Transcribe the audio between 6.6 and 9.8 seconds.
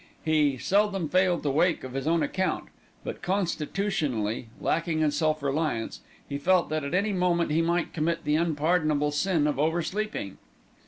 that at any moment he might commit the unpardonable sin of